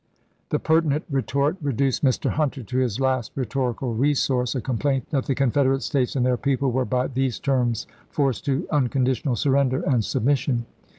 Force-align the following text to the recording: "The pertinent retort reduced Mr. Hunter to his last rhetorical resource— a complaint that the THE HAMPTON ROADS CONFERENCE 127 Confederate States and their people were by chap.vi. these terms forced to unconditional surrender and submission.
"The 0.49 0.57
pertinent 0.57 1.03
retort 1.11 1.57
reduced 1.61 2.03
Mr. 2.03 2.31
Hunter 2.31 2.63
to 2.63 2.77
his 2.79 2.99
last 2.99 3.33
rhetorical 3.35 3.93
resource— 3.93 4.55
a 4.55 4.59
complaint 4.59 5.11
that 5.11 5.25
the 5.27 5.35
THE 5.35 5.39
HAMPTON 5.39 5.67
ROADS 5.69 5.89
CONFERENCE 5.89 5.93
127 5.93 5.93
Confederate 5.93 6.07
States 6.09 6.15
and 6.15 6.25
their 6.25 6.37
people 6.37 6.71
were 6.71 6.85
by 6.85 7.03
chap.vi. 7.03 7.13
these 7.13 7.39
terms 7.39 7.87
forced 8.09 8.45
to 8.45 8.67
unconditional 8.71 9.35
surrender 9.35 9.81
and 9.83 10.03
submission. 10.03 10.65